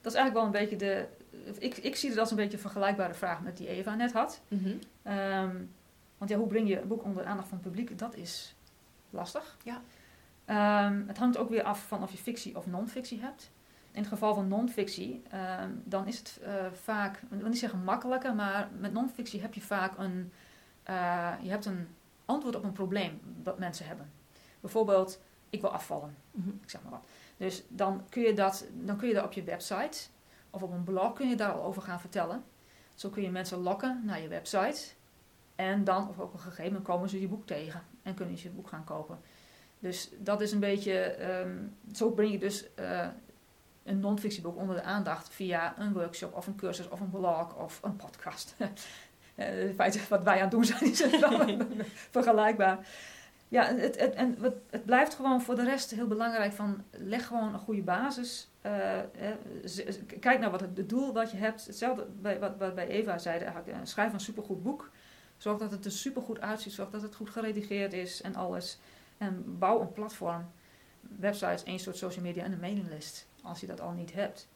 [0.00, 1.06] Dat is eigenlijk wel een beetje de...
[1.58, 4.40] Ik, ik zie het als een beetje een vergelijkbare vraag met die Eva net had.
[4.48, 4.74] Mhm.
[5.02, 5.56] Ehm,
[6.18, 7.98] want ja, hoe breng je een boek onder de aandacht van het publiek?
[7.98, 8.54] Dat is
[9.10, 9.56] lastig.
[9.62, 9.82] Ja.
[10.44, 13.50] Ehm, het hangt ook weer af van of je fictie of non-fictie hebt.
[13.90, 17.84] In het geval van non-fictie, ehm, dan is het eh, vaak, ik wil niet zeggen
[17.84, 20.32] makkelijker, maar met non-fictie heb je vaak een,
[20.86, 21.88] eh, je hebt een
[22.24, 24.12] antwoord op een probleem dat mensen hebben.
[24.60, 25.20] Bijvoorbeeld,
[25.50, 26.48] ik wil afvallen Mhm.
[26.62, 27.04] ik zeg maar wat.
[27.36, 29.98] Dus dan kun je dat, dan kun je dat op je website
[30.50, 32.44] of op een blog kun je daar al over gaan vertellen.
[32.94, 34.80] Zo kun je mensen lokken naar je website.
[35.54, 38.54] En dan op een gegeven moment komen ze je boek tegen en kunnen ze je
[38.54, 39.18] boek gaan kopen.
[39.78, 41.56] Dus dat is een beetje, ehm,
[41.92, 43.08] zo breng je dus eh,
[43.84, 47.80] een non-fictieboek onder de aandacht via een workshop of een cursus of een blog of
[47.82, 48.54] een podcast.
[49.36, 51.56] Eh, In feite wat wij aan het doen zijn is het wel
[52.16, 52.86] vergelijkbaar.
[53.48, 57.26] Ja, het, het, en wat- het blijft gewoon voor de rest heel belangrijk van leg
[57.26, 58.48] gewoon een goede basis.
[58.60, 58.98] Eh,
[60.20, 61.66] kijk naar wat het, het doel wat je hebt.
[61.66, 64.90] Hetzelfde bij, wat, wat bij Eva zei, eh, schrijf een supergoed boek.
[65.36, 68.78] Zorg dat het er supergoed uitziet, zorg dat het goed geredigeerd is en alles.
[69.18, 70.50] En bouw een platform,
[71.00, 74.48] websites, één soort social media en een mailinglist, als je dat al niet hebt.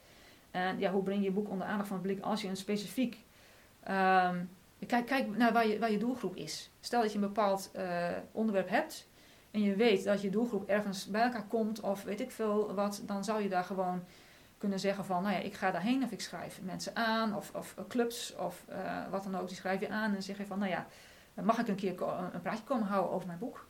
[0.50, 2.56] En ja, hoe breng je je boek onder aandacht van het publiek als je een
[2.56, 3.24] specifiek...
[3.82, 4.36] ehm,
[4.86, 6.70] kijk, kijk naar waar je, waar je doelgroep is.
[6.80, 9.08] Stel dat je een bepaald eh, onderwerp hebt
[9.50, 13.02] en je weet dat je doelgroep ergens bij elkaar komt of weet ik veel wat,
[13.06, 14.04] dan zou je daar gewoon
[14.58, 17.74] kunnen zeggen van, nou ja, ik ga daarheen of ik schrijf mensen aan of, of
[17.88, 20.70] clubs of uh, wat dan ook, die schrijf je aan en zeg je van, nou
[20.70, 20.86] ja,
[21.42, 23.66] mag ik een keer een praatje komen houden over mijn boek?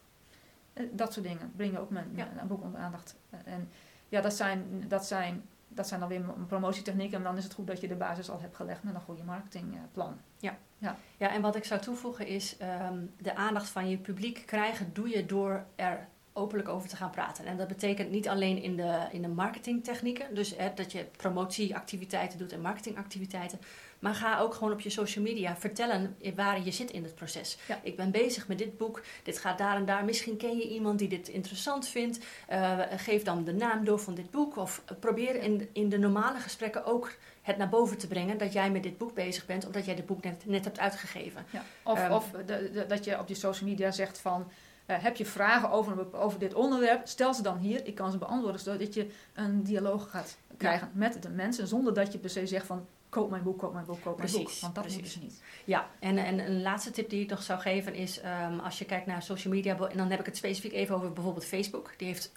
[0.74, 2.28] Uh, dat soort dingen brengen ook mijn, ja.
[2.34, 3.16] mijn boek onder aandacht.
[3.44, 3.68] En
[4.08, 5.42] ja, dat zijn, dat zijn
[5.72, 7.16] dat zijn dan weer promotietechnieken.
[7.16, 9.22] En dan is het goed dat je de basis al hebt gelegd met een goede
[9.22, 10.20] marketingplan.
[10.38, 10.58] Ja.
[10.80, 10.96] Ja.
[11.16, 12.56] ja, en wat ik zou toevoegen is
[12.90, 17.10] um, de aandacht van je publiek krijgen doe je door er openlijk over te gaan
[17.10, 17.44] praten.
[17.44, 22.38] En dat betekent niet alleen in de, in de marketingtechnieken, dus hè, dat je promotieactiviteiten
[22.38, 23.58] doet en marketingactiviteiten,
[23.98, 27.58] maar ga ook gewoon op je social media vertellen waar je zit in het proces.
[27.82, 30.04] Ik ben bezig met dit boek, dit gaat daar en daar.
[30.04, 32.18] Misschien ken je iemand die dit interessant vindt.
[32.50, 34.56] Uh, geef dan de naam door van dit boek.
[34.56, 37.12] Of probeer in, in de normale gesprekken ook
[37.50, 40.06] het naar boven te brengen dat jij met dit boek bezig bent, omdat jij dit
[40.06, 41.44] boek net, net hebt uitgegeven.
[41.50, 41.62] Ja.
[41.82, 44.50] Of, um, of de, dat je op je social media zegt van.
[44.86, 47.08] Uh, heb je vragen over, over dit onderwerp?
[47.08, 47.86] Stel ze dan hier.
[47.86, 51.66] Ik kan ze beantwoorden, zodat je een dialoog gaat krijgen met de mensen.
[51.66, 54.32] Zonder dat je per se zegt van koop mijn boek, koop mijn boek, koop mijn
[54.32, 54.50] boek.
[54.60, 55.00] Want dat precies.
[55.00, 55.42] moeten niet.
[55.64, 58.20] Ja, en, en een laatste tip die ik nog zou geven is...
[58.24, 59.76] Um, als je kijkt naar social media...
[59.88, 61.92] en dan heb ik het specifiek even over bijvoorbeeld Facebook.
[61.96, 62.32] Die heeft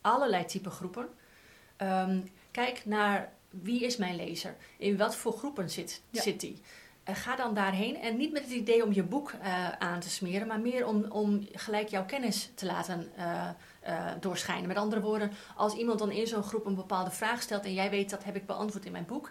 [0.00, 1.08] allerlei type groepen.
[1.82, 4.56] Um, kijk naar wie is mijn lezer?
[4.76, 6.22] In wat voor groepen zit, ja.
[6.22, 6.60] zit die?
[7.08, 10.10] Uh, ga dan daarheen en niet met het idee om je boek uh, aan te
[10.10, 10.46] smeren...
[10.46, 13.10] maar meer om, om gelijk jouw kennis te laten...
[13.18, 13.48] Uh,
[13.88, 14.68] uh, doorschijnen.
[14.68, 17.90] Met andere woorden, als iemand dan in zo'n groep een bepaalde vraag stelt en jij
[17.90, 19.30] weet dat heb ik beantwoord in mijn boek,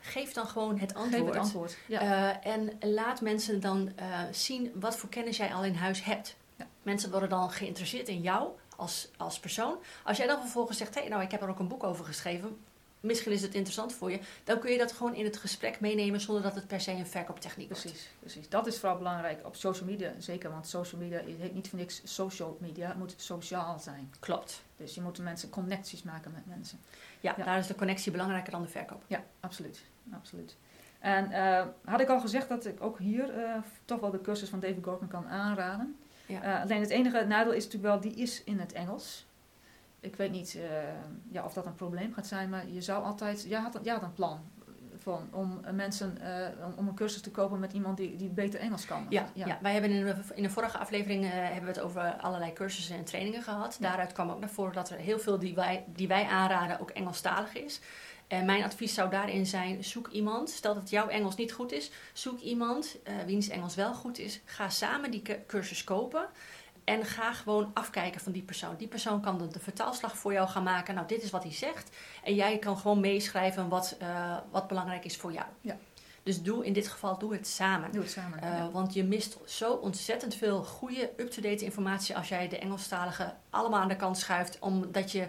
[0.00, 1.22] geef dan gewoon het antwoord.
[1.22, 1.76] Geef het antwoord.
[1.86, 2.42] Ja.
[2.42, 3.92] En laat mensen dan
[4.30, 6.36] zien wat voor kennis jij al in huis hebt.
[6.56, 6.66] Ja.
[6.82, 9.76] Mensen worden dan geïnteresseerd in jou als, als persoon.
[10.04, 12.04] Als jij dan vervolgens zegt, hé, hey, nou, ik heb er ook een boek over
[12.04, 12.58] geschreven.
[13.06, 14.18] Misschien is het interessant voor je.
[14.44, 17.06] Dan kun je dat gewoon in het gesprek meenemen zonder dat het per se een
[17.06, 17.80] verkooptechniek is.
[17.80, 18.48] Precies, precies.
[18.48, 20.12] Dat is vooral belangrijk op social media.
[20.18, 22.88] Zeker, want social media heet niet voor niks social media.
[22.88, 24.12] Het moet sociaal zijn.
[24.20, 24.62] Klopt.
[24.76, 26.80] Dus je moet mensen connecties maken met mensen.
[27.20, 29.02] Ja, ja, daar is de connectie belangrijker dan de verkoop.
[29.06, 29.82] Ja, absoluut
[30.14, 30.56] absoluut.
[30.98, 34.48] En uh, had ik al gezegd dat ik ook hier uh, toch wel de cursus
[34.48, 35.96] van David Gorman kan aanraden.
[36.26, 36.44] Ja.
[36.44, 39.26] Uh, alleen het enige nadeel is natuurlijk wel, die is in het Engels.
[40.06, 40.58] Ik weet niet
[41.30, 44.02] ja, of dat een probleem gaat zijn, maar je zou altijd, ja, had, ja, had
[44.02, 44.40] een plan
[44.98, 46.18] van, om mensen
[46.64, 49.06] om, om, een cursus te kopen met iemand die, die beter Engels kan.
[49.08, 49.46] Ja, ja.
[49.46, 52.96] ja wij hebben in de, in de vorige aflevering hebben we het over allerlei cursussen
[52.96, 53.76] en trainingen gehad.
[53.80, 56.90] Daaruit kwam ook naar voren dat er heel veel die wij, die wij aanraden ook
[56.90, 57.80] Engelstalig is.
[58.26, 60.50] En mijn advies zou daarin zijn: zoek iemand.
[60.50, 64.40] Stel dat jouw Engels niet goed is, zoek iemand uh, wiens Engels wel goed is.
[64.44, 66.28] Ga samen die cursus kopen.
[66.86, 68.76] En ga gewoon afkijken van die persoon.
[68.76, 70.94] Die persoon kan de, de, vertaalslag voor jou gaan maken.
[70.94, 71.96] Nou, dit is wat hij zegt.
[72.24, 75.46] En jij kan gewoon meeschrijven wat, uh, wat belangrijk is voor jou.
[75.60, 75.76] Ja.
[76.22, 77.92] Dus doe in dit geval doe het samen.
[77.92, 78.38] Doe het samen.
[78.44, 78.70] Uh, ja.
[78.70, 83.88] Want je mist zo ontzettend veel goede, up-to-date informatie als jij de Engelstalige allemaal aan
[83.88, 84.58] de kant schuift.
[84.58, 85.28] Omdat je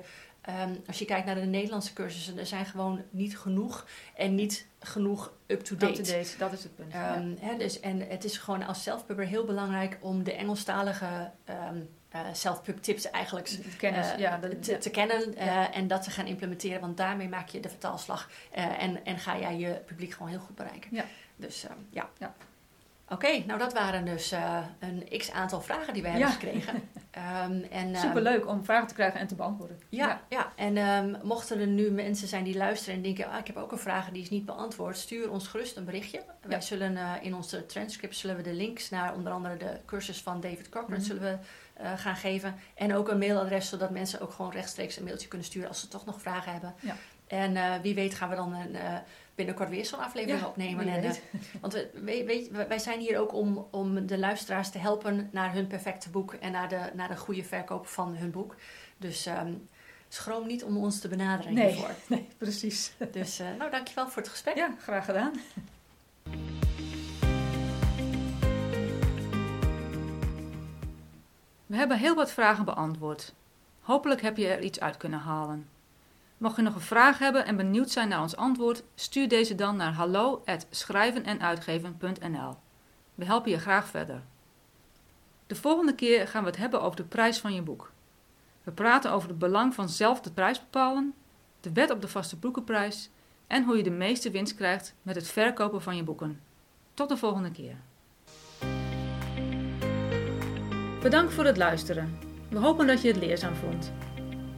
[0.49, 4.67] Um, als je kijkt naar de Nederlandse cursussen, er zijn gewoon niet genoeg en niet
[4.79, 5.99] genoeg up-to-date.
[5.99, 6.93] Up-to-date, dat is het punt.
[6.93, 7.35] Um, ja.
[7.39, 12.21] hè, dus, en het is gewoon als self-pubber heel belangrijk om de Engelstalige um, uh,
[12.33, 15.73] self-pub tips eigenlijk Kennis, uh, ja, de, te, te, kennen uh, ja.
[15.73, 16.81] en dat te gaan implementeren.
[16.81, 20.55] Want daarmee maak je de vertaalslag en, en ga jij je publiek gewoon heel goed
[20.55, 20.89] bereiken.
[20.91, 21.05] Ja.
[21.35, 22.09] Dus ja.
[22.17, 22.33] ja.
[23.09, 24.33] Oké, okay, nou dat waren dus
[24.79, 26.81] een x aantal vragen die we hebben gekregen.
[27.15, 29.79] um, en, um, Superleuk om vragen te krijgen en te beantwoorden.
[29.89, 30.21] Ja, ja.
[30.29, 30.51] ja.
[30.55, 33.29] en um, mochten er nu mensen zijn die luisteren en denken...
[33.29, 34.97] Ah, ik heb ook een vraag die is niet beantwoord...
[34.97, 36.17] stuur ons gerust een berichtje.
[36.17, 36.47] Ja.
[36.47, 40.21] Wij zullen uh, in onze transcript zullen we de links naar onder andere de cursus
[40.21, 40.89] van David Cochran...
[40.89, 41.05] Mm -hmm.
[41.05, 41.37] zullen we
[41.83, 42.55] uh, gaan geven.
[42.75, 45.69] En ook een mailadres, zodat mensen ook gewoon rechtstreeks een mailtje kunnen sturen...
[45.69, 46.73] als ze toch nog vragen hebben.
[46.79, 46.95] Ja.
[47.27, 48.75] En wie weet gaan we dan een
[49.37, 50.87] binnenkort weer zo'n aflevering ja, opnemen.
[50.87, 51.11] En, uh,
[51.61, 55.67] want we, weet, wij zijn hier ook om, om de luisteraars te helpen naar hun
[55.67, 58.55] perfecte boek en naar de, naar de goede verkoop van hun boek.
[58.97, 59.67] Dus um,
[60.07, 61.95] schroom niet om ons te benaderen nee, hiervoor.
[62.07, 62.93] Nee, precies.
[63.11, 64.55] Dus uh, nou, dankjewel voor het gesprek.
[64.55, 65.31] Ja, graag gedaan.
[71.65, 73.33] We hebben heel wat vragen beantwoord.
[73.79, 75.67] Hopelijk heb je er iets uit kunnen halen.
[76.37, 79.75] Mocht je nog een vraag hebben en benieuwd zijn naar ons antwoord, stuur deze dan
[79.75, 82.57] naar hallo@schrijvenenuitgeven.nl.
[83.15, 84.21] We helpen je graag verder.
[85.47, 87.91] De volgende keer gaan we het hebben over de prijs van je boek.
[88.63, 91.13] We praten over het belang van zelf de prijs bepalen,
[91.59, 93.09] de wet op de vaste boekenprijs
[93.47, 96.41] en hoe je de meeste winst krijgt met het verkopen van je boeken.
[96.93, 97.75] Tot de volgende keer.
[101.01, 102.19] Bedankt voor het luisteren.
[102.49, 103.91] We hopen dat je het leerzaam vond.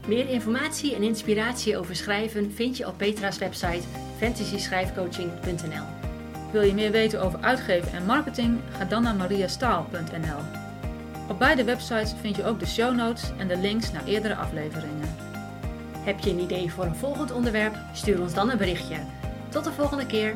[0.07, 3.83] Meer informatie en inspiratie over schrijven vind je op Petra's website
[4.17, 5.85] fantasyschrijfcoaching.nl.
[6.51, 8.59] Wil je meer weten over uitgeven en marketing?
[8.77, 10.39] Ga dan naar mariastaal.nl.
[11.29, 15.15] Op beide websites vind je ook de show notes en de links naar eerdere afleveringen.
[15.97, 17.75] Heb je een idee voor een volgend onderwerp?
[17.93, 18.97] Stuur ons dan een berichtje.
[19.49, 20.35] Tot de volgende keer.